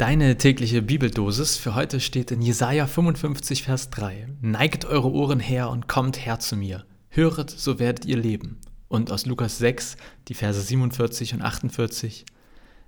Deine 0.00 0.38
tägliche 0.38 0.80
Bibeldosis 0.80 1.58
für 1.58 1.74
heute 1.74 2.00
steht 2.00 2.30
in 2.30 2.40
Jesaja 2.40 2.86
55, 2.86 3.64
Vers 3.64 3.90
3. 3.90 4.28
Neigt 4.40 4.86
eure 4.86 5.12
Ohren 5.12 5.40
her 5.40 5.68
und 5.68 5.88
kommt 5.88 6.24
her 6.24 6.38
zu 6.38 6.56
mir. 6.56 6.86
Höret, 7.10 7.50
so 7.50 7.78
werdet 7.78 8.06
ihr 8.06 8.16
leben. 8.16 8.62
Und 8.88 9.12
aus 9.12 9.26
Lukas 9.26 9.58
6, 9.58 9.98
die 10.28 10.32
Verse 10.32 10.58
47 10.58 11.34
und 11.34 11.42
48. 11.42 12.24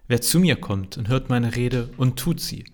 Wer 0.08 0.22
zu 0.22 0.40
mir 0.40 0.56
kommt 0.56 0.96
und 0.96 1.08
hört 1.08 1.28
meine 1.28 1.54
Rede 1.54 1.90
und 1.98 2.18
tut 2.18 2.40
sie. 2.40 2.64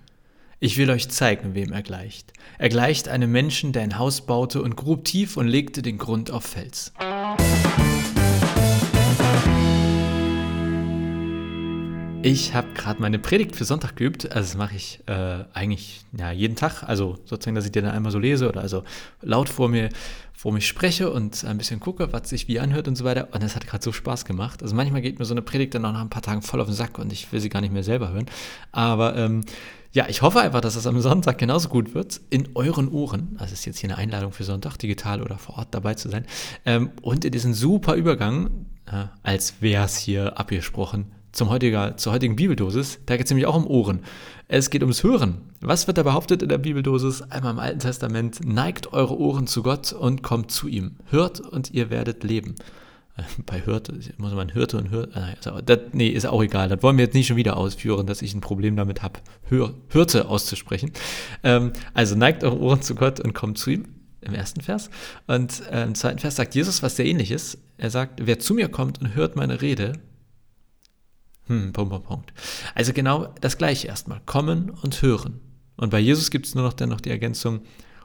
Ich 0.60 0.78
will 0.78 0.88
euch 0.90 1.08
zeigen, 1.08 1.56
wem 1.56 1.72
er 1.72 1.82
gleicht. 1.82 2.32
Er 2.58 2.68
gleicht 2.68 3.08
einem 3.08 3.32
Menschen, 3.32 3.72
der 3.72 3.82
ein 3.82 3.98
Haus 3.98 4.24
baute 4.24 4.62
und 4.62 4.76
grub 4.76 5.04
tief 5.04 5.36
und 5.36 5.48
legte 5.48 5.82
den 5.82 5.98
Grund 5.98 6.30
auf 6.30 6.44
Fels. 6.44 6.92
Ich 12.22 12.52
habe 12.52 12.66
gerade 12.74 13.00
meine 13.00 13.20
Predigt 13.20 13.54
für 13.54 13.64
Sonntag 13.64 13.94
geübt. 13.94 14.24
Also 14.32 14.40
das 14.40 14.56
mache 14.56 14.74
ich 14.74 15.00
äh, 15.06 15.44
eigentlich 15.54 16.04
ja, 16.18 16.32
jeden 16.32 16.56
Tag. 16.56 16.82
Also 16.82 17.16
sozusagen, 17.24 17.54
dass 17.54 17.64
ich 17.64 17.70
die 17.70 17.80
dann 17.80 17.92
einmal 17.92 18.10
so 18.10 18.18
lese 18.18 18.48
oder 18.48 18.60
also 18.60 18.82
laut 19.22 19.48
vor 19.48 19.68
mir, 19.68 19.88
vor 20.32 20.52
mich 20.52 20.66
spreche 20.66 21.10
und 21.10 21.44
ein 21.44 21.58
bisschen 21.58 21.78
gucke, 21.78 22.12
was 22.12 22.28
sich 22.28 22.48
wie 22.48 22.58
anhört 22.58 22.88
und 22.88 22.96
so 22.96 23.04
weiter. 23.04 23.28
Und 23.30 23.42
das 23.44 23.54
hat 23.54 23.68
gerade 23.68 23.84
so 23.84 23.92
Spaß 23.92 24.24
gemacht. 24.24 24.64
Also 24.64 24.74
manchmal 24.74 25.00
geht 25.00 25.20
mir 25.20 25.24
so 25.26 25.34
eine 25.34 25.42
Predigt 25.42 25.74
dann 25.74 25.84
auch 25.84 25.92
nach 25.92 26.00
ein 26.00 26.10
paar 26.10 26.22
Tagen 26.22 26.42
voll 26.42 26.60
auf 26.60 26.66
den 26.66 26.74
Sack 26.74 26.98
und 26.98 27.12
ich 27.12 27.30
will 27.30 27.38
sie 27.38 27.50
gar 27.50 27.60
nicht 27.60 27.72
mehr 27.72 27.84
selber 27.84 28.12
hören. 28.12 28.26
Aber 28.72 29.16
ähm, 29.16 29.44
ja, 29.92 30.06
ich 30.08 30.20
hoffe 30.20 30.40
einfach, 30.40 30.60
dass 30.60 30.74
das 30.74 30.88
am 30.88 31.00
Sonntag 31.00 31.38
genauso 31.38 31.68
gut 31.68 31.94
wird. 31.94 32.20
In 32.30 32.48
euren 32.56 32.88
Ohren. 32.88 33.36
Also 33.38 33.52
ist 33.52 33.64
jetzt 33.64 33.78
hier 33.78 33.90
eine 33.90 33.98
Einladung 33.98 34.32
für 34.32 34.44
Sonntag, 34.44 34.76
digital 34.76 35.22
oder 35.22 35.38
vor 35.38 35.56
Ort 35.58 35.68
dabei 35.70 35.94
zu 35.94 36.08
sein. 36.08 36.26
Ähm, 36.66 36.90
und 37.00 37.24
in 37.24 37.30
diesen 37.30 37.54
super 37.54 37.94
Übergang, 37.94 38.66
äh, 38.86 39.04
als 39.22 39.62
wäre 39.62 39.84
es 39.84 39.96
hier 39.96 40.36
abgesprochen, 40.38 41.12
zum 41.38 41.48
heutiger, 41.48 41.96
zur 41.96 42.12
heutigen 42.12 42.36
Bibeldosis. 42.36 42.98
Da 43.06 43.16
geht 43.16 43.26
es 43.26 43.30
nämlich 43.30 43.46
auch 43.46 43.56
um 43.56 43.66
Ohren. 43.66 44.00
Es 44.48 44.70
geht 44.70 44.82
ums 44.82 45.02
Hören. 45.02 45.42
Was 45.60 45.86
wird 45.86 45.96
da 45.98 46.02
behauptet 46.02 46.42
in 46.42 46.48
der 46.48 46.58
Bibeldosis? 46.58 47.22
Einmal 47.22 47.52
im 47.52 47.58
Alten 47.58 47.78
Testament, 47.78 48.44
neigt 48.44 48.92
eure 48.92 49.18
Ohren 49.18 49.46
zu 49.46 49.62
Gott 49.62 49.92
und 49.92 50.22
kommt 50.22 50.50
zu 50.50 50.68
ihm. 50.68 50.96
Hört 51.10 51.40
und 51.40 51.70
ihr 51.70 51.90
werdet 51.90 52.24
leben. 52.24 52.56
Äh, 53.16 53.22
bei 53.46 53.64
Hörte 53.64 53.98
muss 54.18 54.32
man 54.32 54.52
Hörte 54.52 54.78
und 54.78 54.90
Hörte. 54.90 55.12
Also, 55.14 55.60
das, 55.60 55.78
nee, 55.92 56.08
ist 56.08 56.26
auch 56.26 56.42
egal. 56.42 56.68
Das 56.68 56.82
wollen 56.82 56.98
wir 56.98 57.04
jetzt 57.04 57.14
nicht 57.14 57.28
schon 57.28 57.36
wieder 57.36 57.56
ausführen, 57.56 58.06
dass 58.06 58.20
ich 58.20 58.34
ein 58.34 58.40
Problem 58.40 58.76
damit 58.76 59.02
habe, 59.02 59.20
Hör, 59.44 59.74
Hörte 59.88 60.28
auszusprechen. 60.28 60.92
Ähm, 61.44 61.72
also 61.94 62.16
neigt 62.16 62.42
eure 62.42 62.58
Ohren 62.58 62.82
zu 62.82 62.94
Gott 62.94 63.20
und 63.20 63.32
kommt 63.32 63.58
zu 63.58 63.70
ihm 63.70 63.84
im 64.22 64.34
ersten 64.34 64.60
Vers. 64.60 64.90
Und 65.28 65.62
äh, 65.70 65.84
im 65.84 65.94
zweiten 65.94 66.18
Vers 66.18 66.36
sagt 66.36 66.54
Jesus 66.54 66.82
was 66.82 66.96
sehr 66.96 67.06
ähnliches. 67.06 67.58
Er 67.76 67.90
sagt, 67.90 68.26
wer 68.26 68.40
zu 68.40 68.54
mir 68.54 68.68
kommt 68.68 69.00
und 69.00 69.14
hört 69.14 69.36
meine 69.36 69.62
Rede, 69.62 69.92
hm, 71.48 71.72
Punkt, 71.72 71.90
Punkt, 71.90 72.06
Punkt. 72.06 72.32
Also 72.74 72.92
genau 72.92 73.34
das 73.40 73.58
gleiche 73.58 73.88
erstmal. 73.88 74.20
Kommen 74.24 74.70
und 74.70 75.02
hören. 75.02 75.40
Und 75.76 75.90
bei 75.90 75.98
Jesus 75.98 76.30
gibt 76.30 76.46
es 76.46 76.54
nur 76.54 76.64
noch 76.64 76.72
dann 76.72 76.96
die 76.98 77.10
Ergänzung 77.10 77.60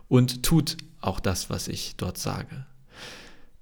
und 0.08 0.44
tut 0.44 0.78
auch 1.02 1.20
das, 1.20 1.50
was 1.50 1.68
ich 1.68 1.96
dort 1.98 2.18
sage. 2.18 2.66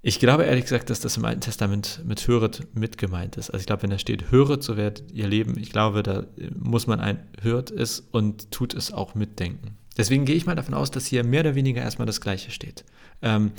Ich 0.04 0.18
glaube 0.18 0.44
ehrlich 0.44 0.64
gesagt, 0.64 0.90
dass 0.90 1.00
das 1.00 1.16
im 1.16 1.24
Alten 1.24 1.40
Testament 1.40 2.02
mit 2.04 2.26
höret 2.26 2.66
mit 2.74 2.98
gemeint 2.98 3.36
ist. 3.36 3.50
Also 3.50 3.60
ich 3.60 3.66
glaube, 3.66 3.84
wenn 3.84 3.90
da 3.90 3.98
steht, 3.98 4.32
höret, 4.32 4.62
so 4.62 4.76
wird 4.76 5.04
ihr 5.12 5.28
Leben, 5.28 5.56
ich 5.56 5.70
glaube, 5.70 6.02
da 6.02 6.24
muss 6.58 6.88
man 6.88 6.98
ein 6.98 7.20
hört 7.40 7.70
es 7.70 8.00
und 8.10 8.50
tut 8.50 8.74
es 8.74 8.92
auch 8.92 9.14
mitdenken. 9.14 9.76
Deswegen 9.96 10.24
gehe 10.24 10.34
ich 10.34 10.46
mal 10.46 10.56
davon 10.56 10.74
aus, 10.74 10.90
dass 10.90 11.06
hier 11.06 11.22
mehr 11.22 11.40
oder 11.40 11.54
weniger 11.54 11.82
erstmal 11.82 12.06
das 12.06 12.20
Gleiche 12.20 12.50
steht. 12.50 12.84
Ähm, 13.20 13.52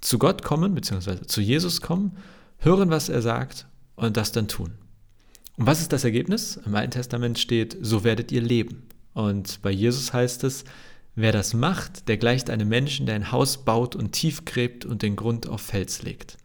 zu 0.00 0.18
Gott 0.18 0.42
kommen, 0.42 0.74
beziehungsweise 0.74 1.26
zu 1.26 1.40
Jesus 1.40 1.80
kommen, 1.80 2.16
hören, 2.58 2.90
was 2.90 3.08
er 3.08 3.22
sagt 3.22 3.66
und 3.94 4.16
das 4.16 4.32
dann 4.32 4.48
tun. 4.48 4.72
Und 5.56 5.66
was 5.66 5.80
ist 5.80 5.92
das 5.92 6.04
Ergebnis? 6.04 6.60
Im 6.64 6.74
Alten 6.74 6.90
Testament 6.90 7.38
steht, 7.38 7.76
so 7.80 8.04
werdet 8.04 8.32
ihr 8.32 8.42
leben. 8.42 8.88
Und 9.12 9.62
bei 9.62 9.70
Jesus 9.70 10.12
heißt 10.12 10.42
es, 10.44 10.64
wer 11.14 11.32
das 11.32 11.54
macht, 11.54 12.08
der 12.08 12.16
gleicht 12.16 12.50
einem 12.50 12.68
Menschen, 12.68 13.06
der 13.06 13.14
ein 13.14 13.30
Haus 13.30 13.64
baut 13.64 13.94
und 13.94 14.12
tief 14.12 14.44
gräbt 14.44 14.84
und 14.84 15.02
den 15.02 15.14
Grund 15.14 15.48
auf 15.48 15.60
Fels 15.60 16.02
legt. 16.02 16.36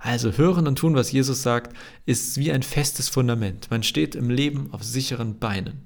Also 0.00 0.32
hören 0.32 0.66
und 0.66 0.76
tun, 0.76 0.94
was 0.94 1.12
Jesus 1.12 1.42
sagt, 1.42 1.76
ist 2.06 2.38
wie 2.38 2.50
ein 2.50 2.62
festes 2.62 3.08
Fundament. 3.08 3.70
Man 3.70 3.82
steht 3.82 4.14
im 4.14 4.30
Leben 4.30 4.72
auf 4.72 4.82
sicheren 4.82 5.38
Beinen. 5.38 5.82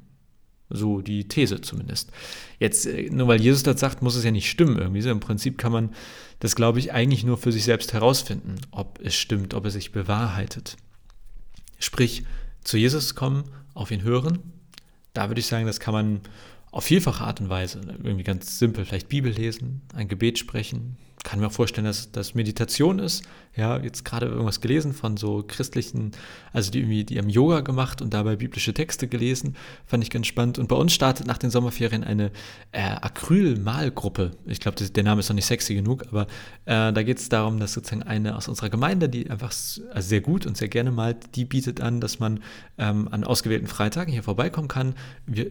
So 0.71 1.03
die 1.03 1.29
These 1.29 1.61
zumindest. 1.61 2.11
Jetzt, 2.59 2.87
äh, 2.87 3.11
nur 3.11 3.29
weil 3.29 3.41
Jesus 3.41 3.65
das 3.65 3.79
sagt, 3.79 4.03
muss 4.03 4.17
es 4.17 4.25
ja 4.25 4.31
nicht 4.31 4.49
stimmen 4.49 4.79
irgendwie. 4.79 5.07
Im 5.07 5.21
Prinzip 5.21 5.59
kann 5.59 5.73
man 5.73 5.91
das, 6.41 6.57
glaube 6.57 6.79
ich, 6.79 6.93
eigentlich 6.93 7.25
nur 7.25 7.37
für 7.37 7.53
sich 7.53 7.65
selbst 7.65 7.93
herausfinden, 7.93 8.57
ob 8.71 8.99
es 9.03 9.15
stimmt, 9.15 9.53
ob 9.53 9.67
es 9.67 9.75
sich 9.75 9.93
bewahrheitet. 9.93 10.77
Sprich, 11.79 12.25
zu 12.65 12.77
Jesus 12.77 13.15
kommen, 13.15 13.45
auf 13.75 13.91
ihn 13.91 14.03
hören. 14.03 14.39
Da 15.13 15.29
würde 15.29 15.41
ich 15.41 15.47
sagen, 15.47 15.67
das 15.67 15.81
kann 15.81 15.95
man 15.95 16.21
auf 16.71 16.85
vielfache 16.85 17.23
Art 17.23 17.41
und 17.41 17.49
Weise, 17.49 17.81
irgendwie 18.03 18.25
ganz 18.25 18.59
simpel, 18.59 18.85
vielleicht 18.85 19.09
Bibel 19.09 19.31
lesen, 19.31 19.83
ein 19.95 20.09
Gebet 20.09 20.39
sprechen, 20.39 20.97
kann 21.25 21.41
mir 21.41 21.49
auch 21.49 21.53
vorstellen, 21.53 21.87
dass 21.87 22.13
das 22.13 22.35
Meditation 22.35 23.01
ist. 23.01 23.25
Ja, 23.57 23.79
jetzt 23.79 24.05
gerade 24.05 24.27
irgendwas 24.27 24.61
gelesen 24.61 24.93
von 24.93 25.17
so 25.17 25.45
christlichen, 25.47 26.13
also 26.53 26.71
die 26.71 26.81
irgendwie, 26.81 27.05
die 27.05 27.19
haben 27.19 27.29
Yoga 27.29 27.61
gemacht 27.61 28.03
und 28.03 28.13
dabei 28.13 28.37
biblische 28.37 28.75
Texte 28.75 29.09
gelesen, 29.09 29.57
fand 29.87 30.05
ich 30.05 30.11
ganz 30.11 30.27
spannend. 30.27 30.59
Und 30.59 30.69
bei 30.69 30.77
uns 30.77 30.93
startet 30.93 31.27
nach 31.27 31.39
den 31.39 31.51
Sommerferien 31.51 32.05
eine 32.05 32.31
äh, 32.73 32.83
Acryl-Malgruppe. 32.83 34.33
Ich 34.47 34.61
glaube, 34.61 34.85
der 34.85 35.03
Name 35.03 35.21
ist 35.21 35.29
noch 35.29 35.37
nicht 35.37 35.47
sexy 35.47 35.75
genug, 35.75 36.05
aber 36.09 36.23
äh, 36.67 36.93
da 36.93 37.03
geht 37.03 37.19
es 37.19 37.29
darum, 37.29 37.59
dass 37.59 37.73
sozusagen 37.73 38.03
eine 38.03 38.37
aus 38.37 38.49
unserer 38.49 38.69
Gemeinde, 38.69 39.09
die 39.09 39.31
einfach 39.31 39.53
also 39.93 40.09
sehr 40.09 40.21
gut 40.21 40.47
und 40.47 40.57
sehr 40.57 40.69
gerne 40.69 40.91
malt, 40.91 41.37
die 41.37 41.45
bietet 41.45 41.81
an, 41.81 42.01
dass 42.01 42.21
man 42.21 42.41
ähm, 42.77 43.09
an 43.11 43.25
ausgewählten 43.25 43.67
Freitagen 43.67 44.13
hier 44.13 44.23
vorbeikommen 44.23 44.69
kann. 44.69 44.95
Wir, 45.27 45.51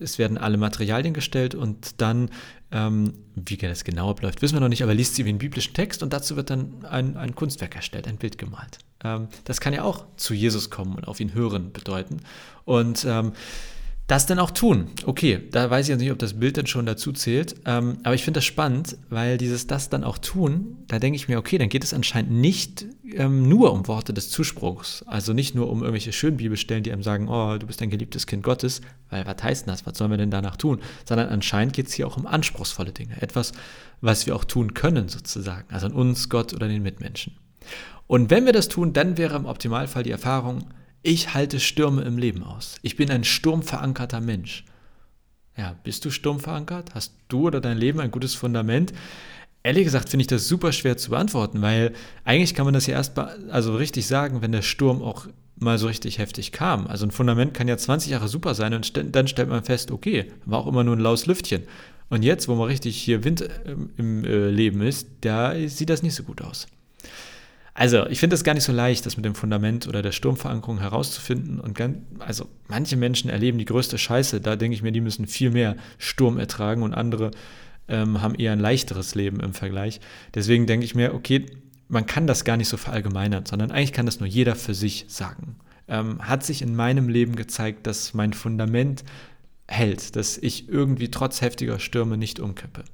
es 0.00 0.18
werden 0.18 0.38
alle 0.38 0.56
Materialien 0.56 1.14
gestellt 1.14 1.54
und 1.54 2.00
dann, 2.00 2.30
ähm, 2.70 3.14
wie 3.34 3.56
das 3.56 3.84
genau 3.84 4.10
abläuft, 4.10 4.42
wissen 4.42 4.56
wir 4.56 4.60
noch 4.60 4.68
nicht, 4.68 4.82
aber 4.82 4.94
liest 4.94 5.14
sie 5.14 5.24
wie 5.24 5.30
einen 5.30 5.38
biblischen 5.38 5.74
Text 5.74 6.02
und 6.02 6.12
dazu 6.12 6.36
wird 6.36 6.50
dann 6.50 6.84
ein, 6.84 7.16
ein 7.16 7.34
Kunstwerk 7.34 7.76
erstellt, 7.76 8.06
ein 8.06 8.16
Bild 8.16 8.38
gemalt. 8.38 8.78
Ähm, 9.02 9.28
das 9.44 9.60
kann 9.60 9.72
ja 9.72 9.82
auch 9.82 10.04
zu 10.16 10.34
Jesus 10.34 10.70
kommen 10.70 10.94
und 10.94 11.08
auf 11.08 11.20
ihn 11.20 11.34
hören 11.34 11.72
bedeuten. 11.72 12.20
Und 12.64 13.04
ähm, 13.08 13.32
das 14.10 14.26
dann 14.26 14.40
auch 14.40 14.50
tun. 14.50 14.88
Okay, 15.06 15.40
da 15.52 15.70
weiß 15.70 15.86
ich 15.86 15.90
jetzt 15.90 16.00
nicht, 16.00 16.10
ob 16.10 16.18
das 16.18 16.40
Bild 16.40 16.56
dann 16.56 16.66
schon 16.66 16.84
dazu 16.84 17.12
zählt, 17.12 17.54
ähm, 17.64 17.98
aber 18.02 18.16
ich 18.16 18.24
finde 18.24 18.38
das 18.38 18.44
spannend, 18.44 18.96
weil 19.08 19.38
dieses 19.38 19.68
das 19.68 19.88
dann 19.88 20.02
auch 20.02 20.18
tun, 20.18 20.78
da 20.88 20.98
denke 20.98 21.14
ich 21.14 21.28
mir, 21.28 21.38
okay, 21.38 21.58
dann 21.58 21.68
geht 21.68 21.84
es 21.84 21.94
anscheinend 21.94 22.32
nicht 22.32 22.86
ähm, 23.14 23.48
nur 23.48 23.72
um 23.72 23.86
Worte 23.86 24.12
des 24.12 24.30
Zuspruchs, 24.30 25.04
also 25.06 25.32
nicht 25.32 25.54
nur 25.54 25.70
um 25.70 25.82
irgendwelche 25.82 26.12
schönen 26.12 26.38
Bibelstellen, 26.38 26.82
die 26.82 26.92
einem 26.92 27.04
sagen, 27.04 27.28
oh, 27.28 27.56
du 27.56 27.68
bist 27.68 27.80
ein 27.82 27.90
geliebtes 27.90 28.26
Kind 28.26 28.42
Gottes, 28.42 28.80
weil 29.10 29.24
was 29.26 29.42
heißt 29.42 29.68
das, 29.68 29.86
was 29.86 29.96
sollen 29.96 30.10
wir 30.10 30.18
denn 30.18 30.32
danach 30.32 30.56
tun, 30.56 30.80
sondern 31.04 31.28
anscheinend 31.28 31.74
geht 31.74 31.86
es 31.86 31.92
hier 31.92 32.08
auch 32.08 32.16
um 32.16 32.26
anspruchsvolle 32.26 32.90
Dinge, 32.90 33.22
etwas, 33.22 33.52
was 34.00 34.26
wir 34.26 34.34
auch 34.34 34.44
tun 34.44 34.74
können 34.74 35.08
sozusagen, 35.08 35.72
also 35.72 35.86
an 35.86 35.92
uns, 35.92 36.28
Gott 36.28 36.52
oder 36.52 36.66
den 36.66 36.82
Mitmenschen. 36.82 37.36
Und 38.08 38.28
wenn 38.30 38.44
wir 38.44 38.52
das 38.52 38.66
tun, 38.66 38.92
dann 38.92 39.18
wäre 39.18 39.36
im 39.36 39.46
Optimalfall 39.46 40.02
die 40.02 40.10
Erfahrung, 40.10 40.64
ich 41.02 41.34
halte 41.34 41.60
Stürme 41.60 42.02
im 42.02 42.18
Leben 42.18 42.42
aus. 42.42 42.76
Ich 42.82 42.96
bin 42.96 43.10
ein 43.10 43.24
sturmverankerter 43.24 44.20
Mensch. 44.20 44.64
Ja, 45.56 45.76
bist 45.82 46.04
du 46.04 46.10
sturmverankert? 46.10 46.94
Hast 46.94 47.14
du 47.28 47.46
oder 47.46 47.60
dein 47.60 47.76
Leben 47.76 48.00
ein 48.00 48.10
gutes 48.10 48.34
Fundament? 48.34 48.92
Ehrlich 49.62 49.84
gesagt 49.84 50.08
finde 50.08 50.22
ich 50.22 50.26
das 50.26 50.48
super 50.48 50.72
schwer 50.72 50.96
zu 50.96 51.10
beantworten, 51.10 51.60
weil 51.60 51.92
eigentlich 52.24 52.54
kann 52.54 52.64
man 52.64 52.72
das 52.72 52.86
ja 52.86 52.94
erst 52.94 53.18
also 53.18 53.76
richtig 53.76 54.06
sagen, 54.06 54.40
wenn 54.40 54.52
der 54.52 54.62
Sturm 54.62 55.02
auch 55.02 55.26
mal 55.56 55.76
so 55.76 55.86
richtig 55.86 56.18
heftig 56.18 56.52
kam. 56.52 56.86
Also 56.86 57.04
ein 57.04 57.10
Fundament 57.10 57.52
kann 57.52 57.68
ja 57.68 57.76
20 57.76 58.10
Jahre 58.10 58.28
super 58.28 58.54
sein 58.54 58.72
und 58.72 59.14
dann 59.14 59.28
stellt 59.28 59.48
man 59.50 59.62
fest, 59.62 59.90
okay, 59.90 60.32
war 60.46 60.60
auch 60.60 60.66
immer 60.66 60.84
nur 60.84 60.96
ein 60.96 61.00
laues 61.00 61.26
Lüftchen. 61.26 61.64
Und 62.08 62.22
jetzt, 62.22 62.48
wo 62.48 62.54
man 62.54 62.66
richtig 62.66 62.96
hier 62.96 63.22
Wind 63.24 63.48
ähm, 63.66 63.90
im 63.96 64.24
äh, 64.24 64.48
Leben 64.48 64.80
ist, 64.80 65.08
da 65.20 65.54
sieht 65.68 65.90
das 65.90 66.02
nicht 66.02 66.14
so 66.14 66.22
gut 66.22 66.40
aus. 66.42 66.66
Also, 67.80 68.06
ich 68.08 68.20
finde 68.20 68.34
es 68.34 68.44
gar 68.44 68.52
nicht 68.52 68.64
so 68.64 68.72
leicht, 68.72 69.06
das 69.06 69.16
mit 69.16 69.24
dem 69.24 69.34
Fundament 69.34 69.88
oder 69.88 70.02
der 70.02 70.12
Sturmverankerung 70.12 70.80
herauszufinden. 70.80 71.58
Und 71.58 71.74
ganz, 71.74 71.96
also 72.18 72.46
manche 72.68 72.94
Menschen 72.94 73.30
erleben 73.30 73.56
die 73.56 73.64
größte 73.64 73.96
Scheiße. 73.96 74.42
Da 74.42 74.56
denke 74.56 74.74
ich 74.74 74.82
mir, 74.82 74.92
die 74.92 75.00
müssen 75.00 75.26
viel 75.26 75.48
mehr 75.48 75.76
Sturm 75.96 76.38
ertragen 76.38 76.82
und 76.82 76.92
andere 76.92 77.30
ähm, 77.88 78.20
haben 78.20 78.34
eher 78.34 78.52
ein 78.52 78.60
leichteres 78.60 79.14
Leben 79.14 79.40
im 79.40 79.54
Vergleich. 79.54 79.98
Deswegen 80.34 80.66
denke 80.66 80.84
ich 80.84 80.94
mir, 80.94 81.14
okay, 81.14 81.46
man 81.88 82.04
kann 82.04 82.26
das 82.26 82.44
gar 82.44 82.58
nicht 82.58 82.68
so 82.68 82.76
verallgemeinern, 82.76 83.46
sondern 83.46 83.70
eigentlich 83.70 83.94
kann 83.94 84.04
das 84.04 84.20
nur 84.20 84.28
jeder 84.28 84.56
für 84.56 84.74
sich 84.74 85.06
sagen. 85.08 85.56
Ähm, 85.88 86.18
hat 86.20 86.44
sich 86.44 86.60
in 86.60 86.76
meinem 86.76 87.08
Leben 87.08 87.34
gezeigt, 87.34 87.86
dass 87.86 88.12
mein 88.12 88.34
Fundament 88.34 89.04
hält, 89.66 90.16
dass 90.16 90.36
ich 90.36 90.68
irgendwie 90.68 91.10
trotz 91.10 91.40
heftiger 91.40 91.78
Stürme 91.78 92.18
nicht 92.18 92.40
umkippe. 92.40 92.84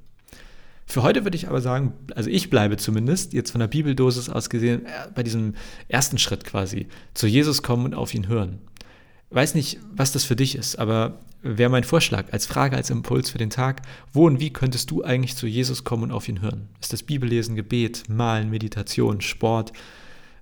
Für 0.89 1.03
heute 1.03 1.25
würde 1.25 1.35
ich 1.35 1.49
aber 1.49 1.59
sagen, 1.59 1.93
also 2.15 2.29
ich 2.29 2.49
bleibe 2.49 2.77
zumindest, 2.77 3.33
jetzt 3.33 3.51
von 3.51 3.59
der 3.59 3.67
Bibeldosis 3.67 4.29
aus 4.29 4.49
gesehen, 4.49 4.85
äh, 4.85 4.89
bei 5.13 5.21
diesem 5.21 5.53
ersten 5.89 6.17
Schritt 6.17 6.45
quasi, 6.45 6.87
zu 7.13 7.27
Jesus 7.27 7.61
kommen 7.61 7.85
und 7.85 7.93
auf 7.93 8.13
ihn 8.13 8.29
hören. 8.29 8.59
Weiß 9.29 9.53
nicht, 9.53 9.79
was 9.93 10.13
das 10.13 10.23
für 10.23 10.37
dich 10.37 10.55
ist, 10.55 10.79
aber 10.79 11.19
wäre 11.43 11.69
mein 11.69 11.83
Vorschlag 11.83 12.31
als 12.31 12.45
Frage, 12.45 12.77
als 12.77 12.89
Impuls 12.89 13.29
für 13.29 13.37
den 13.37 13.49
Tag, 13.49 13.81
wo 14.13 14.25
und 14.25 14.39
wie 14.39 14.51
könntest 14.51 14.89
du 14.89 15.03
eigentlich 15.03 15.35
zu 15.35 15.45
Jesus 15.45 15.83
kommen 15.83 16.03
und 16.03 16.11
auf 16.11 16.29
ihn 16.29 16.41
hören? 16.41 16.69
Ist 16.79 16.93
das 16.93 17.03
Bibellesen, 17.03 17.57
Gebet, 17.57 18.03
Malen, 18.07 18.49
Meditation, 18.49 19.19
Sport? 19.19 19.73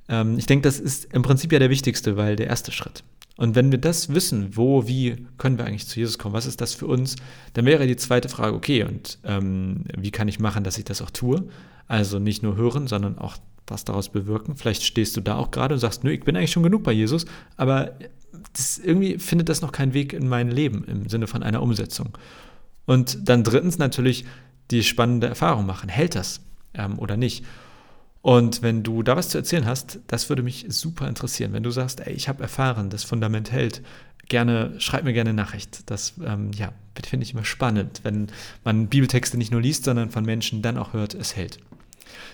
Ähm, 0.08 0.38
ich 0.38 0.46
denke, 0.46 0.68
das 0.68 0.80
ist 0.80 1.12
im 1.12 1.24
Prinzip 1.24 1.52
ja 1.52 1.60
der 1.60 1.72
wichtigste, 1.72 2.18
weil 2.18 2.36
der 2.36 2.48
erste 2.48 2.72
Schritt. 2.72 3.04
Und 3.38 3.56
wenn 3.56 3.72
wir 3.72 3.80
das 3.80 4.14
wissen, 4.14 4.56
wo, 4.56 4.88
wie 4.88 5.28
können 5.38 5.58
wir 5.58 5.66
eigentlich 5.66 5.88
zu 5.88 6.00
Jesus 6.00 6.18
kommen, 6.18 6.34
was 6.34 6.46
ist 6.46 6.62
das 6.62 6.74
für 6.74 6.88
uns, 6.88 7.18
dann 7.54 7.66
wäre 7.66 7.86
die 7.86 7.98
zweite 7.98 8.30
Frage, 8.30 8.56
okay, 8.56 8.84
und 8.84 9.20
ähm, 9.26 9.84
wie 9.98 10.12
kann 10.12 10.28
ich 10.28 10.40
machen, 10.40 10.64
dass 10.64 10.78
ich 10.78 10.86
das 10.86 11.02
auch 11.02 11.10
tue? 11.10 11.44
Also 11.88 12.20
nicht 12.20 12.44
nur 12.44 12.56
hören, 12.56 12.88
sondern 12.88 13.18
auch 13.18 13.36
was 13.68 13.84
daraus 13.84 14.10
bewirken. 14.10 14.56
Vielleicht 14.56 14.84
stehst 14.84 15.18
du 15.18 15.22
da 15.22 15.36
auch 15.36 15.52
gerade 15.52 15.74
und 15.74 15.80
sagst, 15.80 16.04
nö, 16.04 16.12
ich 16.12 16.24
bin 16.24 16.38
eigentlich 16.38 16.52
schon 16.52 16.64
genug 16.64 16.84
bei 16.84 16.94
Jesus, 16.94 17.26
aber 17.58 17.92
das, 18.54 18.78
irgendwie 18.78 19.18
findet 19.18 19.50
das 19.50 19.62
noch 19.62 19.72
keinen 19.72 19.94
Weg 19.94 20.14
in 20.14 20.28
mein 20.28 20.50
Leben 20.50 20.84
im 20.86 21.10
Sinne 21.10 21.28
von 21.28 21.44
einer 21.44 21.62
Umsetzung. 21.62 22.18
Und 22.86 23.28
dann 23.28 23.44
drittens 23.44 23.78
natürlich 23.78 24.26
die 24.72 24.84
spannende 24.84 25.28
Erfahrung 25.28 25.66
machen. 25.66 25.90
Hält 25.90 26.16
das 26.16 26.42
ähm, 26.74 27.00
oder 27.00 27.18
nicht? 27.18 27.44
Und 28.26 28.64
wenn 28.64 28.82
du 28.82 29.04
da 29.04 29.16
was 29.16 29.30
zu 29.30 29.38
erzählen 29.38 29.68
hast, 29.68 30.00
das 30.08 30.30
würde 30.30 30.42
mich 30.42 30.66
super 30.70 31.08
interessieren. 31.08 31.54
Wenn 31.54 31.62
du 31.62 31.70
sagst, 31.70 32.00
ey, 32.00 32.12
ich 32.12 32.28
habe 32.28 32.42
erfahren, 32.42 32.90
das 32.90 33.04
Fundament 33.04 33.52
hält, 33.52 33.84
gerne, 34.30 34.74
schreib 34.80 35.04
mir 35.04 35.14
gerne 35.14 35.32
Nachricht. 35.32 35.88
Das 35.92 36.16
ähm, 36.26 36.50
ja, 36.58 36.74
finde 37.08 37.24
ich 37.24 37.34
immer 37.34 37.46
spannend, 37.46 38.00
wenn 38.02 38.30
man 38.64 38.88
Bibeltexte 38.88 39.38
nicht 39.38 39.52
nur 39.52 39.62
liest, 39.62 39.84
sondern 39.84 40.10
von 40.10 40.26
Menschen 40.26 40.64
dann 40.64 40.80
auch 40.80 40.94
hört, 40.94 41.14
es 41.14 41.36
hält. 41.36 41.60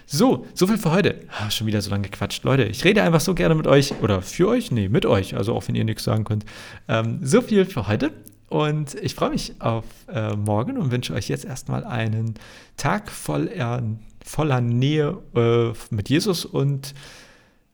So, 0.05 0.47
so 0.53 0.65
viel 0.65 0.77
für 0.77 0.93
heute. 0.93 1.27
Ah, 1.37 1.51
schon 1.51 1.67
wieder 1.67 1.81
so 1.81 1.89
lange 1.89 2.07
gequatscht. 2.07 2.45
Leute, 2.45 2.63
ich 2.63 2.85
rede 2.85 3.03
einfach 3.03 3.19
so 3.19 3.35
gerne 3.35 3.55
mit 3.55 3.67
euch 3.67 3.93
oder 4.01 4.21
für 4.21 4.47
euch, 4.47 4.71
nee, 4.71 4.87
mit 4.87 5.05
euch, 5.05 5.35
also 5.35 5.53
auch 5.53 5.67
wenn 5.67 5.75
ihr 5.75 5.83
nichts 5.83 6.05
sagen 6.05 6.23
könnt. 6.23 6.45
Ähm, 6.87 7.19
so 7.21 7.41
viel 7.41 7.65
für 7.65 7.87
heute. 7.87 8.13
Und 8.47 8.95
ich 8.95 9.13
freue 9.13 9.31
mich 9.31 9.55
auf 9.59 9.83
äh, 10.07 10.37
morgen 10.37 10.77
und 10.77 10.89
wünsche 10.89 11.13
euch 11.13 11.27
jetzt 11.27 11.43
erstmal 11.43 11.83
einen 11.83 12.35
Tag 12.77 13.11
voll, 13.11 13.49
äh, 13.49 13.81
voller 14.23 14.61
Nähe 14.61 15.17
äh, 15.35 15.73
mit 15.93 16.09
Jesus 16.09 16.45
und 16.45 16.93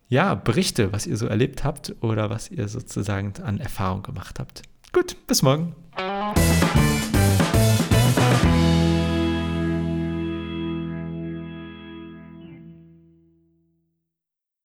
ja, 0.09 0.35
Berichte, 0.35 0.93
was 0.93 1.05
ihr 1.05 1.17
so 1.17 1.27
erlebt 1.27 1.63
habt 1.63 1.95
oder 2.01 2.29
was 2.29 2.49
ihr 2.49 2.67
sozusagen 2.67 3.33
an 3.43 3.59
Erfahrung 3.59 4.03
gemacht 4.03 4.39
habt. 4.39 4.61
Gut, 4.93 5.15
bis 5.27 5.41
morgen. 5.41 5.75